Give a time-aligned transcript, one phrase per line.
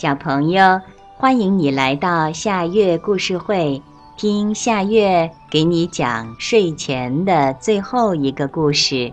[0.00, 0.80] 小朋友，
[1.18, 3.82] 欢迎你来到夏月故事会，
[4.16, 9.12] 听夏月给你讲睡前的最后一个故事。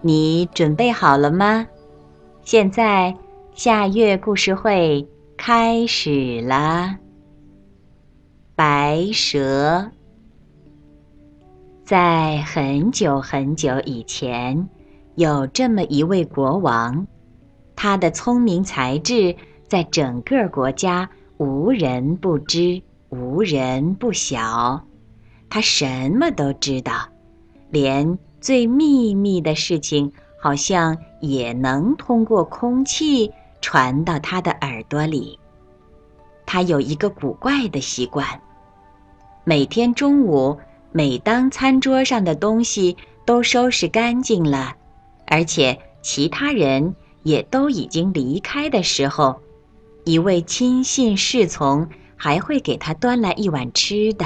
[0.00, 1.66] 你准备好了吗？
[2.44, 3.14] 现在
[3.52, 5.06] 夏月故事会
[5.36, 6.96] 开始啦。
[8.54, 9.90] 白蛇，
[11.84, 14.66] 在很久很久以前，
[15.16, 17.06] 有这么一位国王，
[17.74, 19.36] 他的聪明才智。
[19.68, 24.84] 在整个国家，无人不知，无人不晓。
[25.48, 27.08] 他什么都知道，
[27.70, 35.38] 连最秘密的事情，好像也能通过空气传到他的耳朵里。
[36.44, 38.40] 他有一个古怪的习惯：
[39.42, 40.56] 每天中午，
[40.92, 44.76] 每当餐桌上的东西都收拾干净了，
[45.26, 46.94] 而且其他人
[47.24, 49.40] 也都已经离开的时候。
[50.06, 54.24] 一位亲信侍从还会给他端来一碗吃的，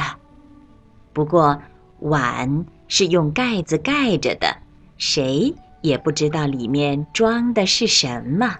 [1.15, 1.59] 不过
[2.01, 4.59] 碗是用盖子盖着的，
[4.99, 8.55] 谁也不知道里面装的是什么，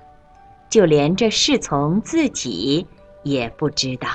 [0.71, 2.87] 就连这侍从自己
[3.23, 4.09] 也不知道，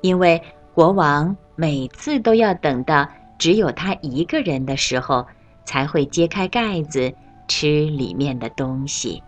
[0.00, 0.40] 因为
[0.74, 5.26] 国王每次都要等到只有他一个人的时候，
[5.64, 7.12] 才会揭开盖子
[7.48, 9.20] 吃里面的东西。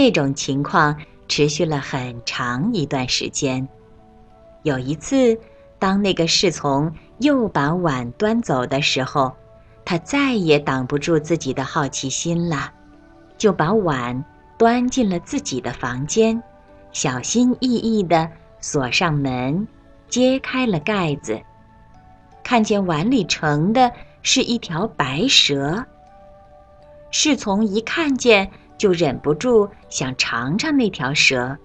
[0.00, 0.96] 这种情况
[1.26, 3.68] 持续了很长一段时间。
[4.62, 5.36] 有一次，
[5.76, 9.34] 当那个侍从又把碗端走的时候，
[9.84, 12.72] 他再也挡不住自己的好奇心了，
[13.36, 14.24] 就把碗
[14.56, 16.40] 端进了自己的房间，
[16.92, 19.66] 小心翼翼地锁上门，
[20.08, 21.40] 揭开了盖子，
[22.44, 23.90] 看见碗里盛的
[24.22, 25.84] 是一条白蛇。
[27.10, 28.48] 侍从一看见。
[28.78, 31.58] 就忍不住想尝尝那条蛇，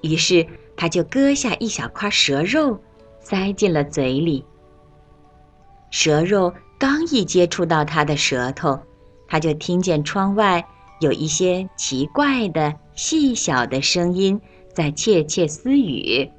[0.00, 2.80] 于是他就割下一小块蛇肉，
[3.20, 4.44] 塞进了嘴里。
[5.90, 8.80] 蛇肉刚一接触到他的舌头，
[9.28, 10.66] 他就听见窗外
[11.00, 14.40] 有一些奇怪的细小的声音
[14.72, 16.30] 在窃窃私语。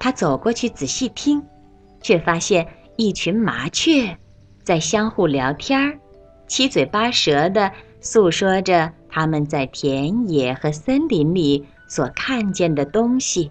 [0.00, 1.40] 他走过去仔细听，
[2.00, 2.66] 却发现
[2.96, 4.18] 一群麻雀
[4.64, 5.98] 在相互聊天儿，
[6.48, 7.70] 七嘴八舌的。
[8.02, 13.50] 诉说着他们在田野和森林里所看见的东西。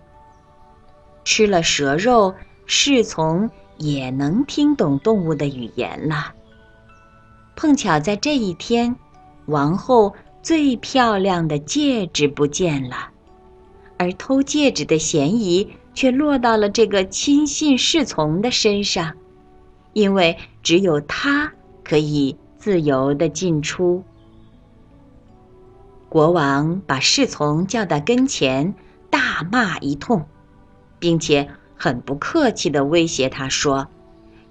[1.23, 2.35] 吃了蛇肉，
[2.65, 6.33] 侍从也能听懂动物的语言了。
[7.55, 8.95] 碰巧在这一天，
[9.45, 13.09] 王后最漂亮的戒指不见了，
[13.97, 19.13] 而偷戒指的嫌疑却落到了这个亲信侍从的身上，
[19.93, 24.03] 因为只有他可以自由的进出。
[26.11, 28.75] 国王把侍从叫到跟前，
[29.09, 30.25] 大骂一通，
[30.99, 33.87] 并且很不客气地威胁他说：“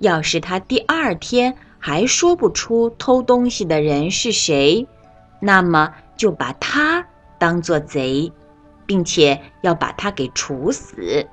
[0.00, 4.88] 要是他第二天还说不出偷东西的人是谁，
[5.38, 7.06] 那么就把他
[7.38, 8.32] 当做贼，
[8.86, 11.28] 并且要把他给处死。”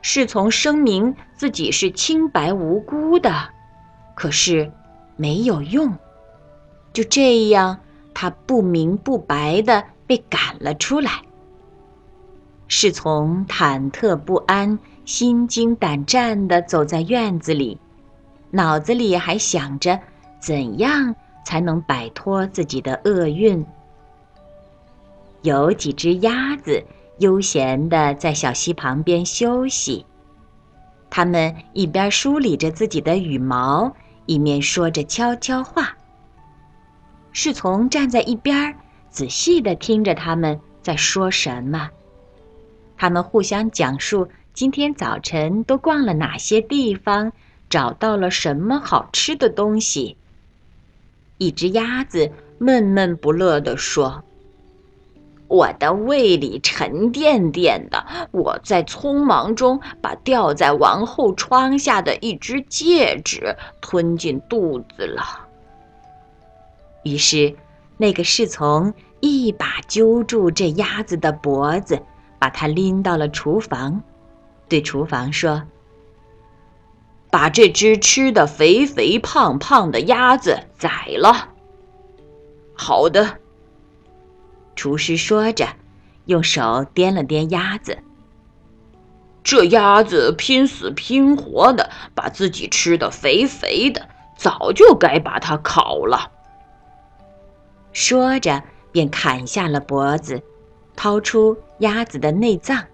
[0.00, 3.50] 侍从声明自己是清白无辜的，
[4.14, 4.70] 可是
[5.16, 5.98] 没有用，
[6.92, 7.80] 就这样。
[8.14, 11.10] 他不明不白的被赶了出来。
[12.68, 17.78] 侍从忐忑不安、心惊胆战的走在院子里，
[18.50, 20.00] 脑子里还想着
[20.40, 21.14] 怎样
[21.44, 23.64] 才能摆脱自己的厄运。
[25.42, 26.82] 有几只鸭子
[27.18, 30.06] 悠闲的在小溪旁边休息，
[31.10, 33.94] 它们一边梳理着自己的羽毛，
[34.24, 35.94] 一面说着悄悄话。
[37.32, 38.76] 侍从站在一边，
[39.08, 41.90] 仔细的听着他们在说什么。
[42.96, 47.32] 他们互相讲述今天早晨都逛了哪些地方，
[47.70, 50.16] 找到了什么好吃的东西。
[51.38, 54.22] 一只鸭子闷闷不乐地说
[55.48, 65.48] ：“我的胃里沉甸甸的，我在匆忙中把掉在王后窗下的一只戒指吞进肚子了。”
[67.02, 67.56] 于是，
[67.96, 72.02] 那个侍从一把揪住这鸭子的脖子，
[72.38, 74.02] 把它拎到了厨房，
[74.68, 75.62] 对厨房说
[77.30, 81.50] ：“把这只吃的肥肥胖胖的鸭子宰了。”
[82.74, 83.38] 好的，
[84.74, 85.68] 厨师说着，
[86.26, 87.98] 用手掂了掂鸭子。
[89.44, 96.30] 这鸭子拼死拼活的把自己吃的肥肥的，早就该把它烤了。
[97.92, 100.42] 说着，便砍下了脖子，
[100.96, 102.84] 掏出鸭子的内脏，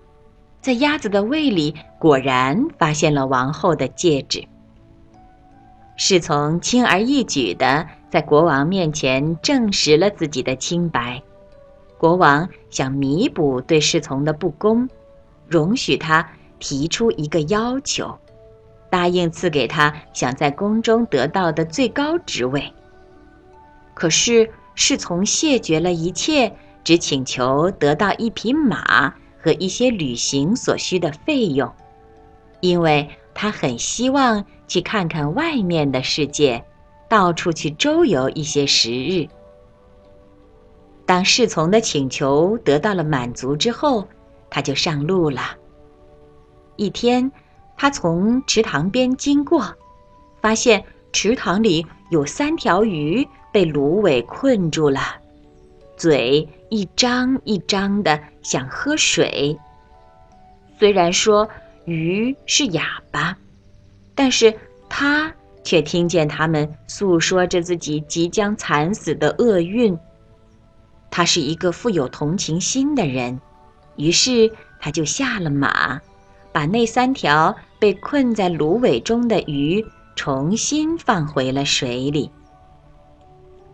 [0.61, 4.45] 在鸭子的胃里果然发现了王后的戒指。
[5.97, 11.21] 侍从轻而易举地在国王面前证实了自己的清白。
[11.97, 14.89] 国王想弥补对侍从的不公，
[15.49, 16.29] 容许他
[16.61, 18.17] 提出一个要求，
[18.89, 22.73] 答应赐给他想在宫中得到的最高职位。
[23.95, 24.49] 可是
[24.81, 26.55] 侍从谢绝了一切，
[26.85, 31.69] 只请求得到一匹马和一些旅行所需的费用，
[32.61, 36.65] 因为他很希望去看看外面的世界，
[37.09, 39.27] 到处去周游一些时日。
[41.05, 44.07] 当侍从的请求得到了满足之后，
[44.49, 45.57] 他就上路了。
[46.77, 47.33] 一天，
[47.77, 49.75] 他从池塘边经过，
[50.41, 53.27] 发现池塘里有三条鱼。
[53.53, 55.00] 被芦苇困住了，
[55.97, 59.59] 嘴一张一张的想喝水。
[60.79, 61.49] 虽然说
[61.85, 63.37] 鱼是哑巴，
[64.15, 64.55] 但是
[64.89, 65.33] 他
[65.65, 69.99] 却听见他们诉说着自己即将惨死的厄运。
[71.11, 73.41] 他是一个富有同情心的人，
[73.97, 76.00] 于是他就下了马，
[76.53, 79.85] 把那三条被困在芦苇中的鱼
[80.15, 82.31] 重新放回了水里。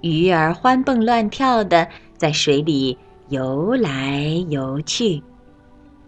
[0.04, 2.98] 鱼儿欢蹦乱跳的在水里
[3.30, 5.22] 游来游去，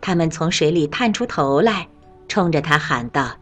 [0.02, 1.88] 它们从水里探出头来，
[2.28, 3.34] 冲着他喊道：“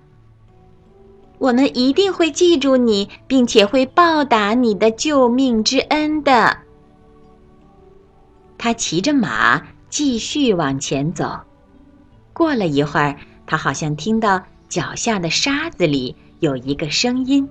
[1.39, 6.57] 我们一定会记住你，并且会报答你的救命之恩的。”
[8.57, 11.37] 他骑着马继续往前走，
[12.33, 17.51] 过了一会儿，他好像听到脚下的沙子里有一个声音。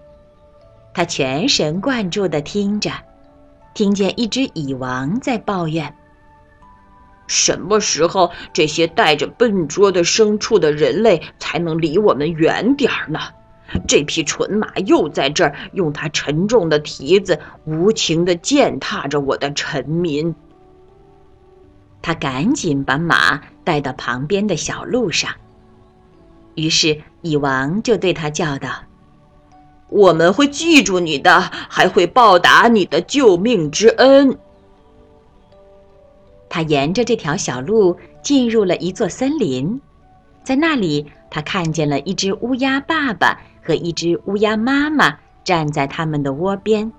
[0.93, 2.91] 他全神贯注地听着，
[3.73, 5.95] 听见一只蚁王在抱怨
[7.25, 13.19] ：“什么时候这些带着笨拙的牲畜的人类才能离我们远点儿呢？
[13.87, 20.35] 这匹蠢马又在这儿用它沉重的蹄子无情地践踏着我的臣民。”
[22.03, 25.31] 他赶紧把马带到旁边的小路上。
[26.53, 28.69] 于是蚁王就对他叫道。
[29.93, 34.35] 我们会记住你的，还会报答你的救命之恩。
[36.49, 39.79] 他沿着这条小路进入了一座森林，
[40.43, 46.91] 在那里，他看见了一只乌鸦爸爸和一只乌鸦妈妈站在他们的窝边，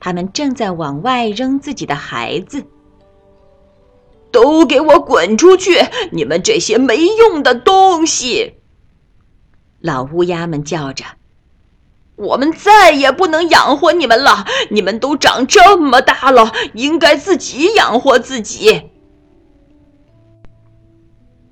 [0.00, 2.64] 他们正在往外扔自己的孩子。
[4.32, 5.76] 都给我滚出去！
[6.12, 8.54] 你们这些没用的东西！
[9.80, 11.04] 老乌鸦们叫着。
[12.20, 14.44] 我们再也不能养活你们了！
[14.68, 18.90] 你们都长这么大了，应该自己养活自己。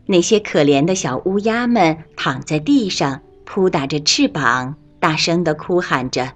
[0.04, 6.32] 那些可怜的小乌鸦们躺在地上，扑打着翅膀，大声的哭喊着：“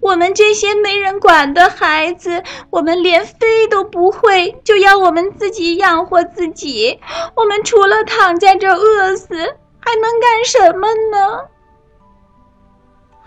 [0.00, 7.00] 我们这些没人管的孩子，我们连飞都不会，就要我们自己养活自己。
[7.34, 9.34] 我们除了躺在这饿死，
[9.80, 11.48] 还能干什么呢？”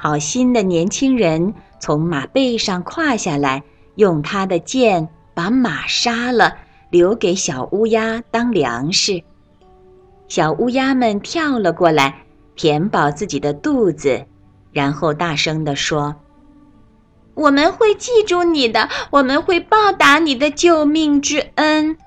[0.03, 3.63] 好心的年轻人从马背上跨下来，
[3.95, 6.57] 用他的剑把马杀了，
[6.89, 9.23] 留给小乌鸦当粮食。
[10.27, 12.25] 小乌鸦们跳了过来，
[12.57, 14.25] 填饱自己的肚子，
[14.73, 16.13] 然后大声地说
[17.33, 21.97] ：“我们会记住你的，我们会报答你的救命之恩。”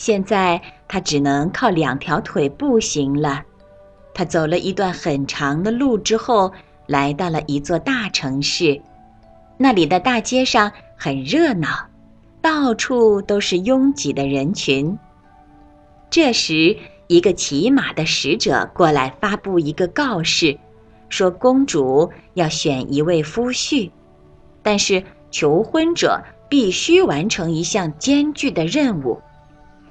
[0.00, 3.42] 现在他只能靠两条腿步行了。
[4.20, 6.52] 他走了一段很长的路之后，
[6.86, 8.82] 来到了一座大城市。
[9.56, 11.88] 那里的大街上很热闹，
[12.42, 14.98] 到处都是拥挤的人群。
[16.10, 20.58] 这时，一个骑马的使者过来发布一个告示，
[21.08, 23.90] 说公主要选一位夫婿，
[24.62, 29.18] 但是求婚者必须完成一项艰巨的任务。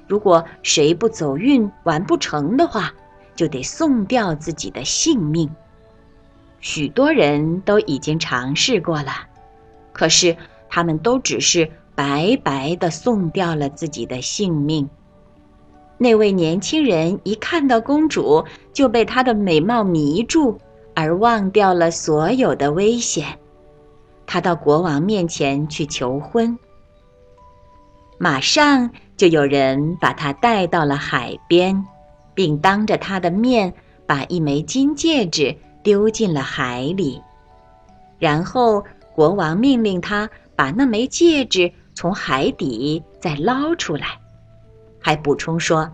[0.06, 2.94] 如果谁不走运完不成的话，
[3.40, 5.48] 就得送掉自己的性命。
[6.60, 9.12] 许多人都已经尝试过了，
[9.94, 10.36] 可是
[10.68, 14.90] 他们都只是白白的送掉了自己的性命。
[15.96, 18.44] 那位年轻人一看到公主，
[18.74, 20.58] 就被她的美貌迷住，
[20.94, 23.38] 而忘掉了所有的危险。
[24.26, 26.58] 他到国王面前去求婚，
[28.18, 31.86] 马上就有人把他带到了海边。
[32.34, 33.72] 并当着他的面
[34.06, 37.20] 把一枚金戒指丢进了海里，
[38.18, 38.84] 然后
[39.14, 44.18] 国王命令他把那枚戒指从海底再捞出来，
[45.00, 45.90] 还补充说：“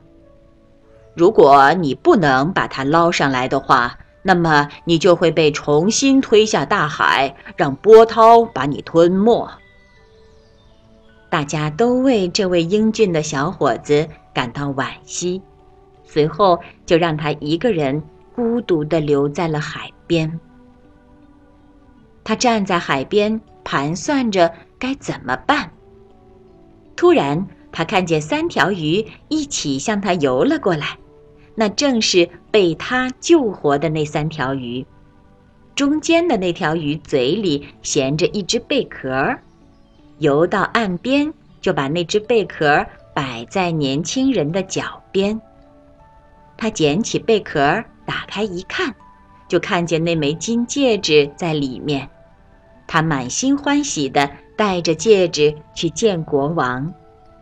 [1.15, 9.49] 如果你不能把它捞上来的话，那么你就会被重新推下大海，让波涛把你吞没。”
[11.31, 15.43] 大家都为这位英俊的小伙子感到惋惜，
[16.07, 18.03] 随后就让他一个人
[18.35, 20.41] 孤独地留在了海边。
[22.25, 25.71] 他站在海边，盘算着该怎么办。
[26.97, 30.97] 突然，他看见三条鱼一起向他游了过来，
[31.55, 34.85] 那正是被他救活的那三条鱼。
[35.75, 39.37] 中间的那条鱼嘴里衔着一只贝壳。
[40.19, 42.85] 游到岸边，就把那只贝壳
[43.15, 45.39] 摆在年轻人的脚边。
[46.57, 48.95] 他捡起贝壳，打开一看，
[49.49, 52.09] 就看见那枚金戒指在里面。
[52.87, 56.93] 他满心欢喜地带着戒指去见国王，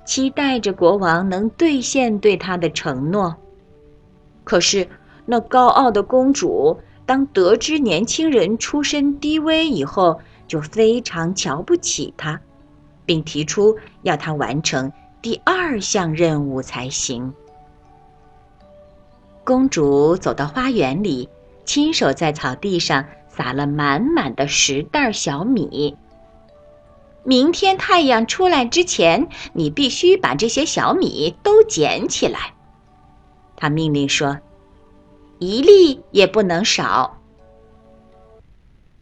[0.05, 3.37] 期待着国王能兑现对他的承诺。
[4.43, 4.89] 可是，
[5.27, 12.41] 那高傲的公主当得知年轻人出身低微以后，就非常瞧不起他。
[13.07, 14.91] 并提出要他完成
[15.21, 17.35] 第二项任务才行。
[19.45, 21.29] 公主走到花园里，
[21.65, 25.97] 亲手在草地上撒了满满的十袋小米。
[27.23, 32.55] 明天太阳出来之前，你必须把这些小米都捡起来。
[33.57, 34.41] 她命令说
[35.39, 37.19] ：“一粒也不能少。”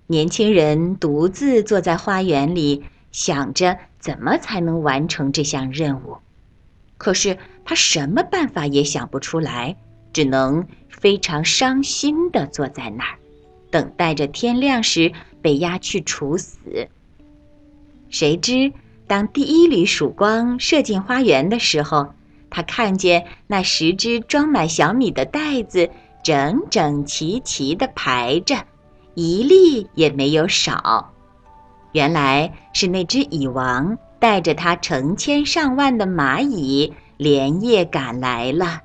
[0.09, 3.79] 年轻人独自坐在花园里，想着。
[4.03, 6.17] 怎么才能完成这项任务？
[6.99, 9.77] 可是他什么办法也想不出来，
[10.13, 13.19] 只能非常伤心地坐在那儿，
[13.71, 16.89] 等待着天亮时被押去处死。
[18.09, 18.73] 谁知
[19.07, 22.15] 当第一缕曙光射进花园的时候，
[22.51, 25.91] 他看见那十只装满小米的袋子
[26.23, 28.65] 整整齐齐地排着，
[29.15, 31.13] 一粒也没有少。
[31.93, 38.81] 原来是那只蚁王带着它成千上万的蚂蚁连夜赶来了。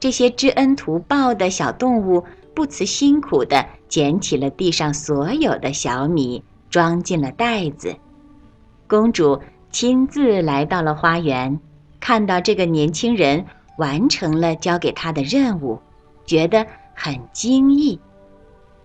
[0.00, 7.94] 这些知恩图报的小动物不辞辛苦地捡起了地上所有的小米，装进了袋子。
[8.88, 9.40] 公主
[9.70, 11.60] 亲自来到了花园，
[12.00, 13.44] 看到这个年轻人
[13.78, 15.78] 完成了交给他的任务，
[16.26, 18.00] 觉得很惊异。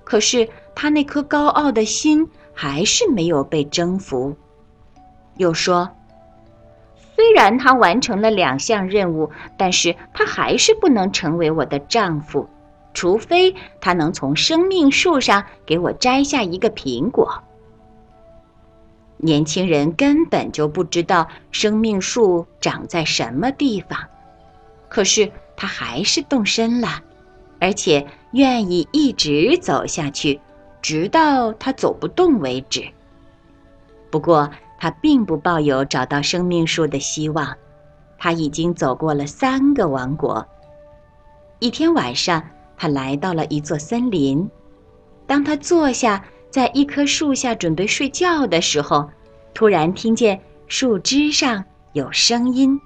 [0.03, 2.29] 可是他那颗高傲的心。
[2.57, 4.34] 还是没有被征服。
[5.36, 5.91] 又说，
[7.15, 12.50] 虽然他完成了两项任务，但是他还是不能成为我的丈夫，
[12.93, 17.41] 除非他能从生命树上给我摘下一个苹果。
[19.17, 23.98] 年轻人根本就不知道生命树长在什么地方，
[24.89, 27.01] 可是他还是动身了，
[27.60, 30.41] 而且愿意一直走下去。
[30.81, 32.84] 直到他走不动为止。
[34.12, 34.51] 不过，
[34.86, 37.58] 他并不抱有找到生命树的希望。
[38.20, 40.46] 他已经走过了三个王国。
[41.58, 42.44] 一天晚上，
[42.77, 44.48] 他来到了一座森林。
[45.25, 49.10] 当他坐下在一棵树下准备睡觉的时候，
[49.56, 52.80] 突然听见树枝上有声音。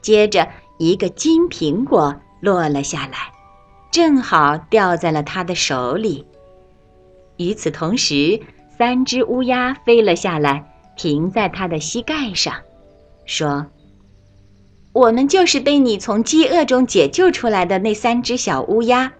[0.00, 3.30] 接着，一个金苹果落了下来，
[3.90, 6.26] 正好掉在了他的手里。
[7.36, 8.40] 与此同时，
[8.78, 12.54] 三只乌鸦飞了下来，停在他的膝盖上，
[13.24, 13.66] 说
[14.92, 19.12] ：“我们就是被你从饥饿中解救出来的那三只小乌鸦。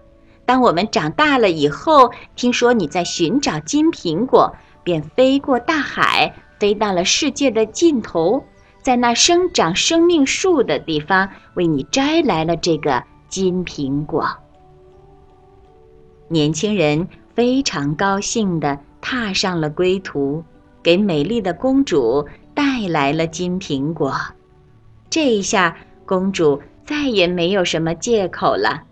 [0.45, 8.43] 当我们长大了以后，听说你在寻找金苹果，便飞过大海，飞到了世界的尽头，
[8.81, 14.37] 在那生长生命树的地方，为你摘来了这个金苹果。”
[16.29, 17.07] 年轻人。
[17.35, 20.45] 非常高兴地踏上了归途，
[20.85, 24.15] 给美丽的公主带来了金苹果。
[25.09, 25.75] 这一下，
[26.05, 28.83] 公主再也没有什么借口了。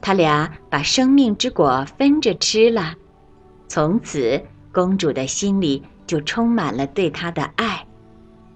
[0.00, 2.94] 他俩把生命之果分着吃了，
[3.68, 4.42] 从此
[4.72, 7.84] 公主的心里就充满了对他的爱。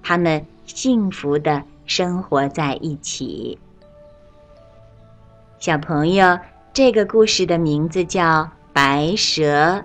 [0.03, 3.59] 他们幸福的生活在一起。
[5.59, 6.39] 小朋友，
[6.73, 8.49] 这个故事的名字叫。
[8.75, 9.85] 白蛇，